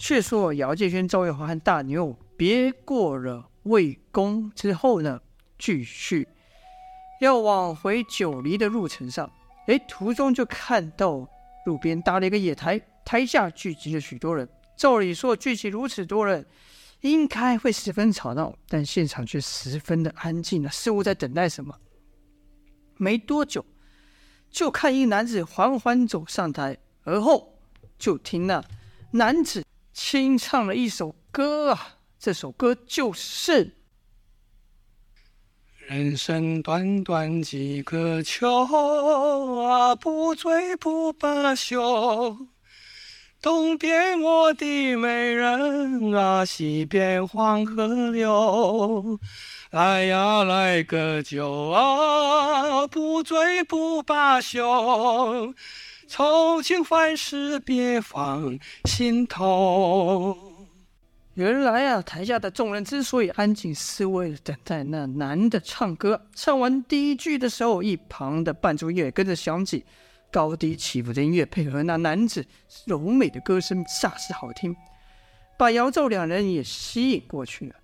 [0.00, 5.20] 却说姚建轩、赵月华和大牛别过了魏宫之后呢，
[5.58, 6.26] 继续
[7.20, 9.30] 要往回九黎的路程上。
[9.66, 11.28] 哎，途中就看到
[11.66, 14.48] 路边搭了一个野台，台下聚集了许多人。
[14.74, 16.46] 照理说，聚集如此多人，
[17.02, 21.78] 应该会十分吵闹，但现场却十分的安静了，似乎在等待什么。
[22.96, 23.62] 没多久，
[24.50, 27.58] 就看一男子缓缓走上台，而后
[27.98, 28.64] 就听那
[29.10, 29.62] 男子
[30.02, 33.76] 清唱了一首歌啊，这首歌就是。
[35.86, 38.48] 人生短短几个秋
[39.62, 42.48] 啊，不醉不罢休。
[43.42, 49.20] 东边我的美人啊，西边黄河流。
[49.70, 55.52] 来呀，来个酒啊，不醉不罢休。
[56.10, 60.36] 愁情烦事别放心头。
[61.34, 66.20] 原来啊，台下的众人之所以安静，是为了等待那男的唱歌。
[66.34, 69.84] 唱完第一句的时候，一旁的伴奏乐跟着响起，
[70.32, 72.44] 高低起伏的音乐配合那男子
[72.86, 74.74] 柔美的歌声，煞是好听，
[75.56, 77.76] 把姚奏两人也吸引过去了。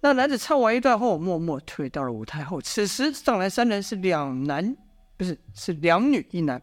[0.00, 2.62] 那男子唱完一段后，默默退到了舞台后。
[2.62, 4.74] 此时上来三人是两男，
[5.18, 6.62] 不是，是两女一男。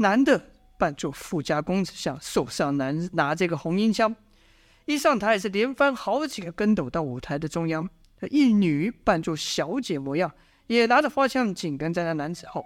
[0.00, 0.42] 男的
[0.78, 4.16] 扮作富家公子相，手上拿拿这个红缨枪。
[4.86, 7.86] 一上台是连翻好几个跟斗到舞台的中央，
[8.30, 10.32] 一女扮作小姐模样，
[10.68, 12.64] 也拿着花枪紧跟在那男子后，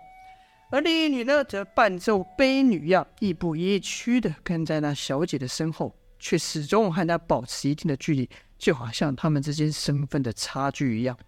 [0.71, 11.19] 而另一女呢，则扮作婢女样，亦步亦趋的跟在那小姐的身后，却始终和她保持一定的距离，就好像他们之间身份的差距一样。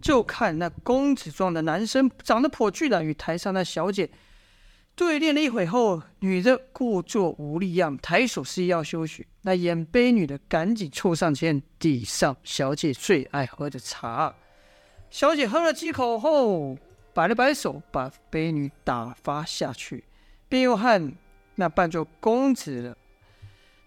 [0.00, 4.08] 就看那公子状的男生长得颇巨大，与台上那小姐。
[4.98, 9.24] 对练了一会后，女的故作无力样，抬手示意要休息。
[9.42, 14.34] 那演悲女的赶紧凑上前，递上小姐最爱喝的茶。
[15.08, 16.76] 小姐喝了几口后，
[17.14, 20.02] 摆了摆手，把悲女打发下去，
[20.48, 21.12] 便又和
[21.54, 22.96] 那扮作公子的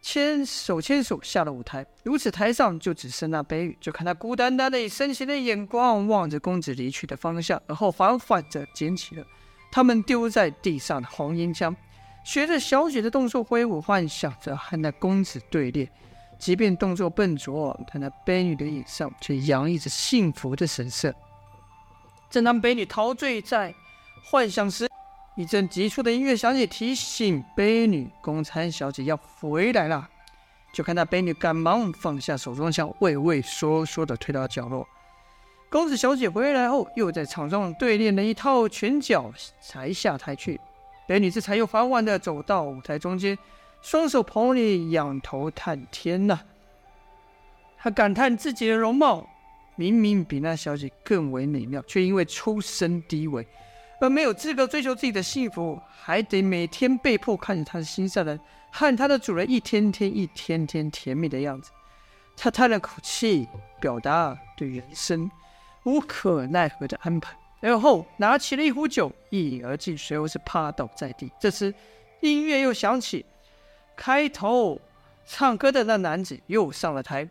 [0.02, 1.86] 牵手牵手下了舞台。
[2.04, 9.28] 如此，台上就只剩那悲女，就看她孤单单的以深情的眼光望着公子离去的方向，而后缓缓地捡起了。
[9.72, 11.76] 他们丢在地上的红缨枪，
[12.24, 15.90] 学着小姐的动作挥舞，幻想着和那公子对练。
[16.38, 21.14] 即便动作笨拙，但那婢女的脸上却洋溢着幸福的神色。
[22.30, 23.74] 正当婢女陶醉在
[24.24, 24.90] 幻想时，
[25.36, 30.10] 一阵急促的音乐响起，提醒婢女公参小姐要回来了。
[30.74, 34.88] 就看那婢女赶忙放下手中枪，畏畏缩缩地退到角落。
[35.72, 40.60] 公子小姐回来后，又在场上对练了一套拳脚，才下台去。
[41.08, 43.38] 婢女这才又缓缓地走到舞台中间，
[43.82, 46.38] 双手捧脸，仰头叹天呐。
[47.78, 49.26] 她感叹自己的容貌
[49.78, 53.48] 明明比那小姐更为美妙，却因为出身低微，
[54.02, 58.38] 而没有资格追求自己的幸福，还得每天被迫看着她的心上人
[58.74, 61.72] 和她的主人一天天、一天天甜蜜的样子。
[62.36, 63.48] 她叹了口气，
[63.80, 65.32] 表达对人生。
[65.84, 71.32] 无可奈何的安排，而后拿起了一壶酒，一饮而尽，随后是趴倒在地。
[71.40, 71.74] 这时，
[72.22, 73.26] 音乐又响起，
[73.96, 74.80] 开头
[75.26, 77.28] 唱歌的那男子又上了台，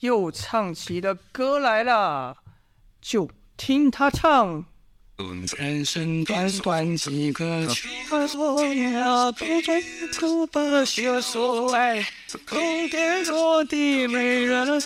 [0.00, 2.36] 又唱起了歌来了。
[3.00, 4.64] 就听他唱。
[5.58, 9.82] 人生短短几个秋呀，不醉
[10.18, 11.66] 不罢休。
[11.72, 12.06] 哎，
[12.46, 14.80] 东边我的美人，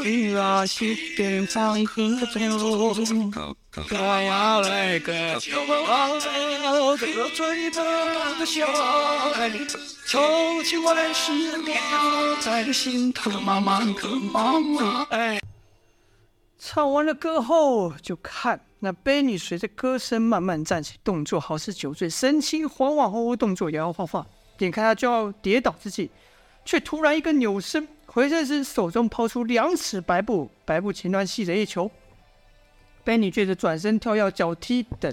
[0.66, 2.02] 西边黄河
[2.34, 3.56] 流。
[3.90, 8.66] 来呀，来个酒啊，不醉不罢休。
[10.06, 11.32] 从今万事
[11.64, 11.76] 别
[12.40, 15.40] 在心头，妈妈可妈妈哎。
[16.58, 24.26] 唱完了歌后，就看那婢女随着歌声慢慢站起，动作好似酒醉，神情恍恍惚惚，动作摇摇晃晃。
[24.58, 26.10] 眼看她就要跌倒之际，
[26.66, 31.90] 却突然一个扭身，回身时手中抛出两尺白布，白布前端系着一球。
[33.04, 35.10] 婢女接着转身跳跃、脚踢等，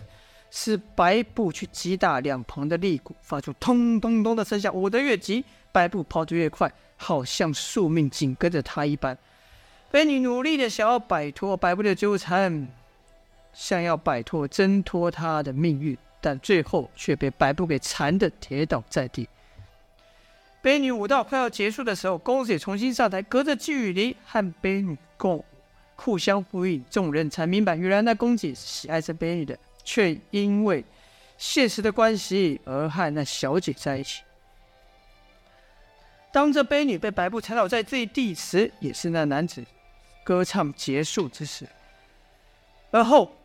[0.49, 4.75] 使白布去击打两旁的肋骨，发出咚咚咚的声响。
[4.75, 9.17] 舞得越急，白布抛得越快，好像宿命紧跟着她一般。
[9.91, 12.67] 婢女努力的想要摆脱白布的纠缠，
[13.53, 19.27] 想要摆脱挣脱他的命运，但最后却被白布给缠得跌倒在地。
[20.61, 25.45] 悲女舞蹈快要结束的时候，公子也重新上台，隔着距离和悲女共舞，
[25.95, 26.83] 互相呼应。
[26.89, 30.85] 众人才明白，原来那公子是喜爱这悲女的，却因为
[31.37, 34.21] 现实的关系而和那小姐在一起。
[36.31, 39.65] 当这悲女被白布缠倒在这地时，也是那男子
[40.23, 41.67] 歌唱结束之时。
[42.91, 43.35] 而后，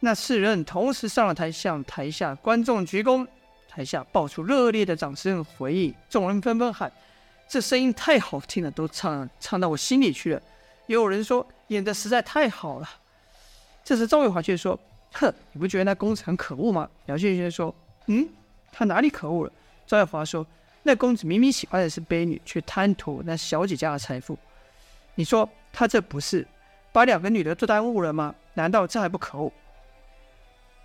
[0.00, 3.26] 那四人同时上了台，向台下观众鞠躬，
[3.68, 5.94] 台下爆出热烈的掌声回应。
[6.10, 6.92] 众人纷纷喊
[7.48, 10.42] ：“这声音太好听了，都唱唱到我心里去了。”
[10.86, 12.90] 也有人说：“演得实在太好了。”
[13.82, 14.78] 这时赵月华却说
[15.14, 17.74] ：“哼，你不觉得那公子很可恶吗？”姚建轩说
[18.06, 18.28] ：“嗯，
[18.70, 19.52] 他哪里可恶了？”
[19.86, 20.46] 赵月华说
[20.84, 24.38] ：“那公子明明喜欢的是卑女，却贪图那小姐家的财富。
[25.14, 26.46] 你说他这不是
[26.92, 28.34] 把两个女的都耽误了吗？
[28.52, 29.50] 难道这还不可恶？”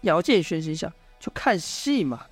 [0.02, 2.26] 姚建轩心想：“就看戏嘛，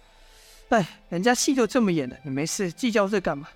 [0.70, 3.48] 哎，人家戏就这么演的，你没事计较这干嘛？”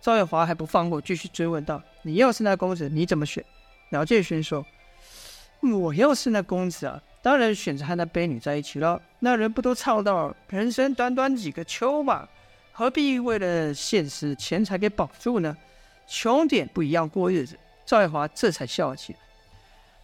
[0.00, 3.42] 赵月华还不放过，继续追问道：“你要是那公子，你怎么选？”
[3.90, 4.66] 姚建轩说
[5.62, 9.00] ：“我要是那公子啊，当然选择和那悲女在一起了。
[9.20, 12.28] 那人不都唱到‘人生短短几个秋’嘛？
[12.72, 15.56] 何必为了现实钱财给绑住呢？
[16.06, 17.56] 穷点不一样过日子。”
[17.86, 19.18] 赵月华这才笑了起来。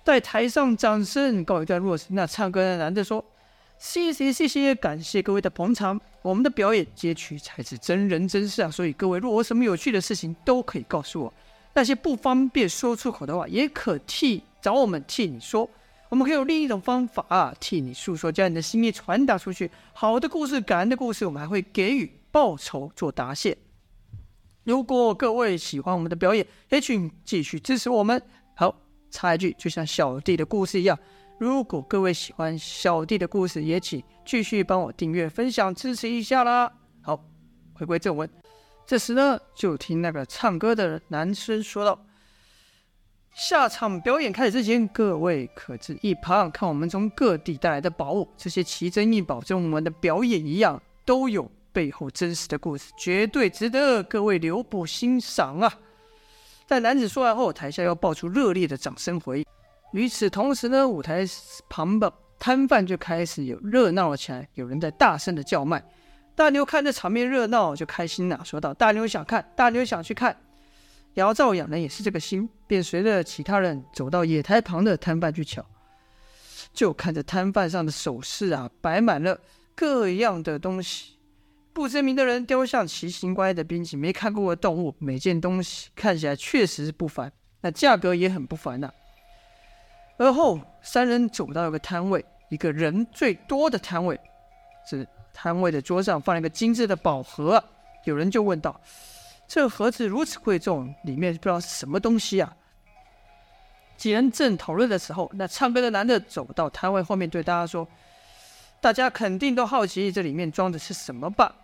[0.02, 3.22] 待台上掌声告一段落时，那唱歌的男的说。
[3.80, 5.98] 谢谢谢谢，感谢各位的捧场。
[6.20, 11.32] 我们的表演接取才是真人真事啊，所以各位若有什么有趣的事情，都可以告诉我。
[11.72, 15.68] 那些不方便说出口的话，也可替找我们替你说。
[16.10, 19.70] 我们可以有另一种方法啊，替你诉说，将你的心意传达出去。
[19.94, 23.56] 好的故事，感恩的故事，我们还会给予报酬做答谢。
[24.64, 28.22] 如果各位喜欢我们的表演，也请继续支持我们。
[28.54, 28.76] 好，
[29.10, 30.98] 插一句，就像小弟的故事一样。
[31.40, 36.70] 如果各位喜欢小弟的故事，也请继续帮我订阅、分享、支持一下啦。
[37.00, 37.18] 好，
[37.72, 38.28] 回归正文。
[38.86, 41.98] 这时呢，就听那个唱歌的男生说道
[43.32, 48.28] ：“下场表演开始之前，各位可至一旁看我们从各地带来的宝物。
[48.36, 55.72] 这些奇珍异宝，跟我们的表演一样，都有背后真实的故事，绝对值得各位留步欣赏啊！”
[56.68, 59.46] 在男子说完后，台下又爆出热烈的掌声回应。
[59.92, 61.24] 与此同时呢，舞台
[61.68, 65.84] 旁的摊贩就开始有热闹了起来，有人在大声的叫卖。
[66.34, 70.36] 大牛看着场面热闹，就开心了，说道：“大牛想看，大牛想去看。”
[71.14, 75.66] 姚兆养呢也是这个心，便随着其他人走到野台旁的摊贩去瞧。
[76.72, 79.40] 就看着摊贩上的首饰啊，摆满了
[79.74, 81.16] 各样的东西，
[81.72, 88.88] 不知名的人雕像、奇形怪的兵器、没看过的动物，每件东西看起来确实是不凡，那价格也很不凡呐、
[90.20, 94.20] 而后，三人走到一个摊位，一个人最多的摊位。
[94.86, 97.62] 是摊位的桌上放了一个精致的宝盒。
[98.04, 98.78] 有人就问道
[99.48, 102.54] ：“这盒子如此贵重，里面不知道是什么东西啊？”
[103.96, 107.88] 几人正讨论的时候，那唱歌的男的走到摊位后面，对大家说
[108.78, 111.54] ：“大家肯定都好奇这里面装的是什么吧？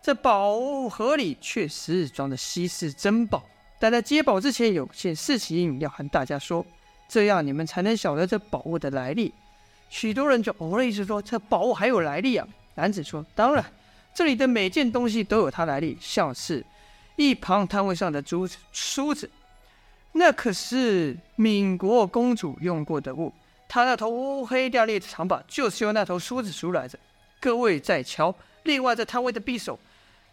[0.00, 3.42] 这宝盒里确实装的稀世珍宝，
[3.80, 6.64] 但在接宝之前，有件事情要和大家说。”
[7.08, 9.32] 这样你们才能晓得这宝物的来历。
[9.90, 13.64] 许多人就哦了一声说：“这宝物还有来历啊？”男子说：“当然，
[14.12, 15.96] 这里的每件东西都有它来历。
[16.00, 16.64] 像是
[17.14, 19.30] 一旁摊位上的珠子、梳子，
[20.12, 23.32] 那可是闽国公主用过的物。
[23.68, 26.98] 她那头乌黑亮丽的长发，就是用那头梳子梳来的。
[27.40, 28.34] 各位再瞧，
[28.64, 29.78] 另外这摊位的匕首，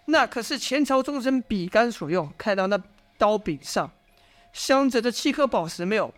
[0.06, 2.32] 那可是前朝忠臣比干所用。
[2.38, 2.82] 看到那
[3.18, 3.92] 刀柄上
[4.54, 6.12] 镶着的七颗宝石没有？”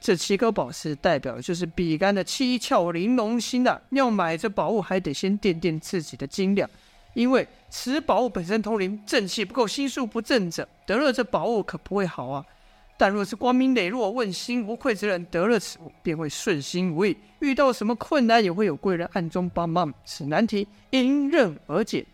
[0.00, 3.80] 这七颗宝石代表的就是比干的七窍玲珑心呐。
[3.90, 6.68] 要买这宝物，还得先掂掂自己的斤两，
[7.14, 12.44] 因为此宝物本身通灵，正气不够，心术不正者得了这宝物可不会好啊。
[12.96, 17.16] 但若是光明磊落、问心无愧之人得了此物，便会顺心如意。
[17.40, 22.06] 遇到什么困难，也会有贵人暗中帮忙，此难题迎刃而解。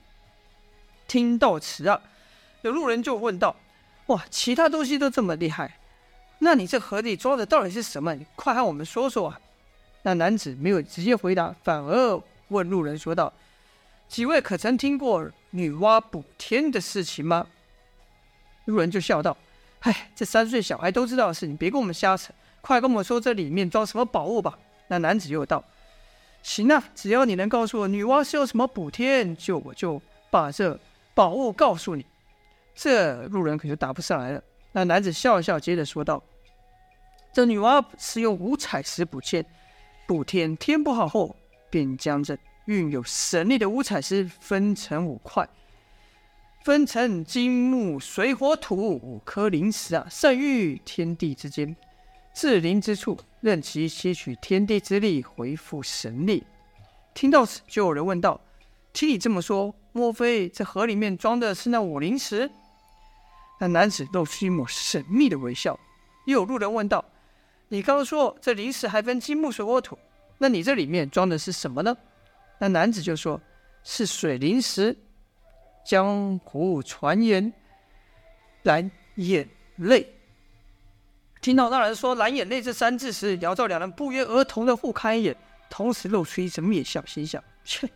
[1.06, 2.00] 听到此啊，
[2.62, 3.56] 有路人就问道
[4.06, 5.76] ：“哇，其他东西都这么厉害？”
[6.42, 8.14] 那你这盒里装的到底是什么？
[8.14, 9.40] 你快和我们说说啊！
[10.02, 13.30] 那男子没有直接回答，反而问路人说道
[14.08, 17.46] ：“几位可曾听过女娲补天的事情吗？”
[18.64, 19.36] 路人就笑道
[19.80, 22.32] ：“唉，这三岁小孩都知道的事，你别跟我们瞎扯，
[22.62, 25.62] 快跟我们说这里面装什么宝物吧。”那男子又道
[26.42, 30.80] ：“行啊，只要你能告诉我女娲是用什么补天，就我就把这
[31.14, 32.06] 宝物告诉你。”
[32.74, 34.42] 这路人可就答不上来了。
[34.72, 36.22] 那男子笑笑，接着说道。
[37.32, 39.44] 这女娲是用五彩石补天，
[40.06, 41.36] 补天天不好后，
[41.70, 45.48] 便将这运有神力的五彩石分成五块，
[46.64, 51.76] 分成金木水火土五颗灵石啊，散于天地之间，
[52.34, 56.44] 至灵之处，任其吸取天地之力，恢复神力。
[57.14, 58.40] 听到此，就有人问道
[58.92, 62.50] ：“听你这么说，莫非这河里面装的是那五灵石？”
[63.60, 65.78] 那男子露出一抹神秘的微笑。
[66.26, 67.04] 又有路人问道
[67.72, 69.96] ：“你刚刚说这灵石还分金木水火土，
[70.38, 71.96] 那你这里面装的是什么呢？”
[72.58, 73.40] 那男子就说
[73.84, 74.94] ：“是水灵石。”
[75.86, 77.52] 江湖传言，
[78.64, 80.06] 蓝眼泪。
[81.40, 85.36] 听到那人说“蓝眼泪”这三字时，姚兆两人不约而同的互看一眼，
[85.70, 87.88] 同时露出一声蔑笑，心想：“切，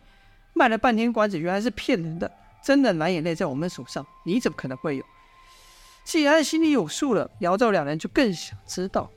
[0.53, 2.31] 卖了半天关子，原来是骗人的。
[2.63, 5.05] 真的蓝眼泪在我们手上，你怎么可能会有？”
[6.05, 9.11] 既然心里有数了，姚兆两人就更想知道，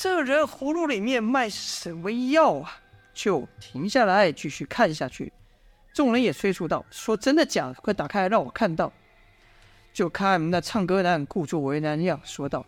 [0.00, 2.78] 这人葫芦里面卖什么药啊？
[3.12, 5.32] 就停下来继续看下去。
[5.92, 7.74] 众人也催促道：“说真的假的？
[7.74, 8.92] 快打开让我看到。”
[9.92, 12.64] 就看那唱歌男故作为难样说道。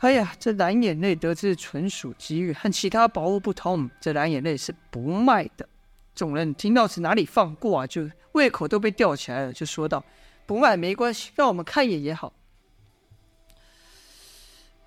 [0.00, 5.66] 哎呀，这蓝眼泪得知纯属机遇，和其他宝物不同，这蓝眼泪是不卖的。
[6.14, 7.86] 众人听到此哪里放过啊？
[7.86, 10.04] 就胃口都被吊起来了，就说道
[10.44, 12.30] ：“不卖没关系，让我们看一眼也好。”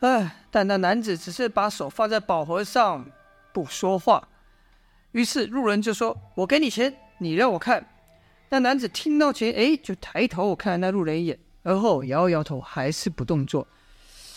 [0.04, 3.06] 哎，但那男子只是把手放在宝盒上，
[3.54, 4.28] 不说话。
[5.14, 7.86] 于是路人就说：“我给你钱，你让我看。”
[8.52, 13.66] 那男子听到钱，哎，就抬头看了那路人一眼，而后摇摇头，还是不动作。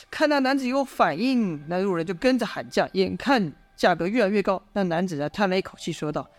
[0.09, 2.89] 看那男子有反应，那路人就跟着喊价。
[2.93, 6.31] 眼看价格越来越高，那男子呢叹了一口气，说道：“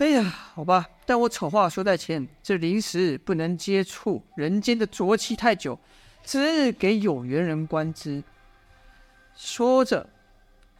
[0.00, 0.22] 哎呀，
[0.54, 5.78] 好吧，但我丑话说在前，这灵石不能接触人间的浊气太久，
[6.22, 8.22] 只给有缘人观之。”
[9.34, 10.08] 说着，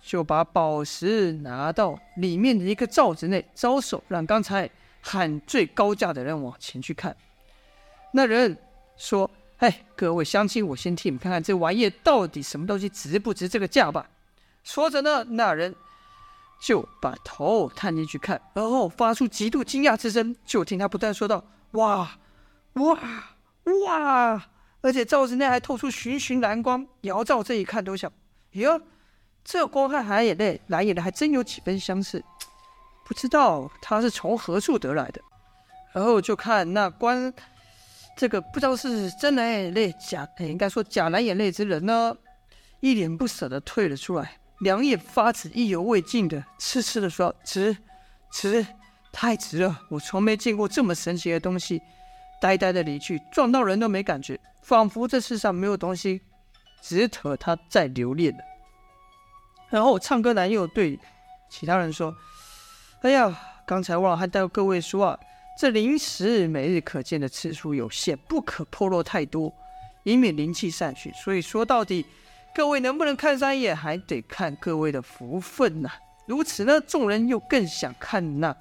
[0.01, 4.69] 就把宝石拿到里面的一个罩子内，招手让刚才
[5.01, 7.17] 喊最高价的人往前去看。
[8.13, 8.57] 那人
[8.97, 9.31] 说。
[9.59, 14.11] 哎，各位乡亲，我先替你们看看这玩意到底什么东西，值不值这个价吧。
[14.65, 15.73] 说着呢，那人
[16.61, 20.35] 就把头探进去看，然后发出极度惊讶之声。
[20.45, 21.45] 就听他不断说道
[21.79, 22.19] ：“哇，
[22.73, 22.99] 哇，
[23.87, 24.49] 哇！”
[24.83, 26.87] 而且罩子内还透出寻寻蓝光。
[27.03, 28.13] 姚照这一看都想
[28.53, 28.81] ：“哟，
[29.43, 32.23] 这光和蓝眼泪，蓝眼泪还真有几分相似。
[33.07, 35.21] 不知道他是从何处得来的。”
[35.95, 37.33] 然后就看那关。
[38.15, 42.15] 这个不知道是真蓝眼泪假，应该说假蓝眼泪之人呢，
[42.81, 47.75] 一脸不舍的退了出来，两眼发直，意犹未尽的痴痴的说：“值，
[48.31, 48.67] 值，
[49.13, 49.81] 太值了！
[49.89, 51.81] 我从没见过这么神奇的东西。”
[52.43, 56.21] 呆呆的离去，撞到人都没感觉，仿佛这世上没有东西
[56.81, 58.43] 值得他再留恋了。
[59.71, 60.99] 然后唱歌男又对
[61.49, 62.13] 其他人说
[63.03, 63.33] ：“哎呀，
[63.65, 65.19] 刚才忘了还带各位说啊。”
[65.57, 69.53] 这灵石每日可见的次数有限，不可破落太多，
[70.03, 71.13] 以免灵气散去。
[71.13, 72.05] 所以说到底，
[72.53, 75.91] 各位能不能看上一眼，还得看各位的福分呐、
[76.27, 78.57] 如此呢，众人又更想看那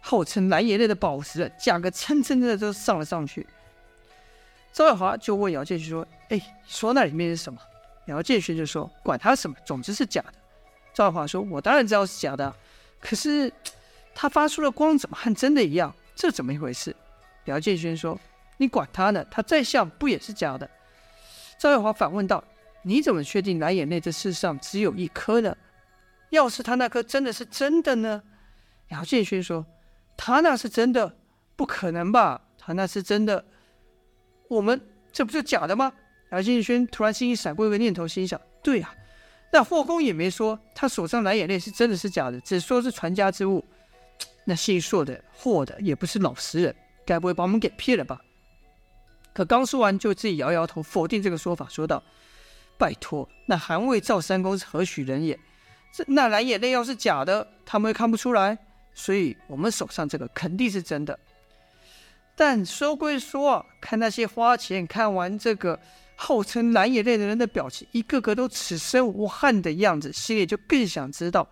[0.00, 3.46] 号称蓝眼泪的宝石，价格蹭蹭蹭的都上了上去。
[4.72, 7.60] 赵月华就问姚建勋说：“哎，说那里面是什么？”
[8.06, 10.34] 姚建勋就说：“管他什么，总之是假的。”
[10.94, 12.54] 赵耀华说：“我当然知道是假的，
[13.00, 13.52] 可是
[14.14, 16.94] 他发出的光怎么和真的一样？”这怎么一回事？
[17.46, 18.18] 姚建勋说
[18.58, 20.68] ：“你管他呢，他再像不也是假的？”
[21.58, 22.42] 赵月华反问道
[22.82, 25.56] ：“你怎么确定蓝眼泪这世上只有一颗呢？
[26.30, 28.22] 要是他那颗真的是真的呢？”
[28.88, 29.64] 姚建勋说
[30.22, 31.16] ：“他那是真的，
[31.56, 32.42] 不可能吧？
[32.58, 33.42] 他那是真的，
[34.48, 34.78] 我们
[35.10, 35.90] 这不是假的吗？”
[36.30, 38.94] 姚建勋突然心里闪过一个念头，心想：“对呀，
[39.50, 43.64] 那霍公也没说他手上蓝眼泪是真的是假的，只说是传家之物。
[44.44, 48.20] ”那姓硕的霍的也不是老实人，该不会把我们给骗了吧？
[49.32, 52.02] 可刚说完，就自己摇摇头否定这个说法，说道
[52.76, 55.40] ：“拜托，那韩魏赵三公是何许人也？
[55.94, 58.58] 这那蓝眼泪要是假的，他们会看不出来。
[59.02, 61.18] 所以我们手上这个肯定是真的。
[62.36, 65.80] 但说归说，看那些花钱看完这个
[66.16, 71.48] 号称蓝眼泪的人的表情，一个个都此生无憾的样子，心里就更想知道。”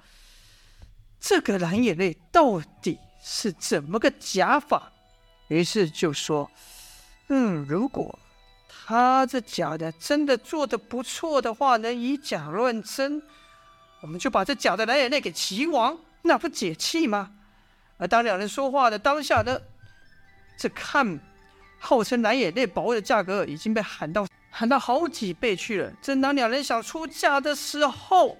[1.19, 4.93] 这个蓝眼泪到底是怎么个假法？
[5.49, 6.51] 于是就说
[7.29, 8.19] ：“嗯，如果
[8.69, 13.23] 他这假的真的做的不错的话，能以假乱真，
[14.03, 17.33] 我们就把这假的蓝眼泪给齐王，那不解气吗？”
[17.99, 19.61] 而当两人说话的当下呢，
[20.57, 21.19] 这看
[21.79, 25.93] 号称蓝眼泪宝物的价格已经被喊到喊到好几倍去了。
[26.01, 28.37] 正当两人想出价的时候，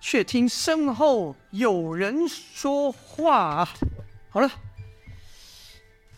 [0.00, 3.68] 却听身后有人说话。
[4.28, 4.50] 好了，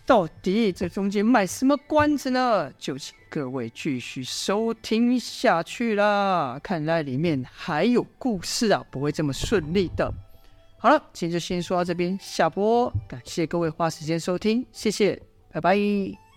[0.05, 2.73] 到底这中间卖什么关子呢？
[2.79, 6.59] 就请各位继续收听下去啦。
[6.63, 10.13] 看来里面还有故事啊，不会这么顺利的。
[10.81, 12.89] 好了，今天就先说到这边，下播。
[13.09, 15.21] 感谢各位花时间收听，谢谢，
[15.51, 16.28] 拜拜。